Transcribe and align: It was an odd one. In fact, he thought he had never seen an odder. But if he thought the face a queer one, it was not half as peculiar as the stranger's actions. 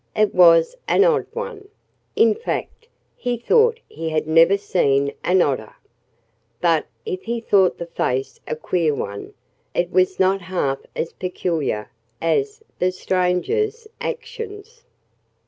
It 0.15 0.33
was 0.33 0.75
an 0.87 1.03
odd 1.03 1.27
one. 1.31 1.67
In 2.15 2.33
fact, 2.33 2.87
he 3.15 3.37
thought 3.37 3.79
he 3.87 4.09
had 4.09 4.25
never 4.25 4.57
seen 4.57 5.13
an 5.23 5.43
odder. 5.43 5.75
But 6.59 6.87
if 7.05 7.21
he 7.21 7.39
thought 7.39 7.77
the 7.77 7.85
face 7.85 8.39
a 8.47 8.55
queer 8.55 8.95
one, 8.95 9.35
it 9.75 9.91
was 9.91 10.19
not 10.19 10.41
half 10.41 10.79
as 10.95 11.13
peculiar 11.13 11.91
as 12.19 12.63
the 12.79 12.91
stranger's 12.91 13.87
actions. 13.99 14.85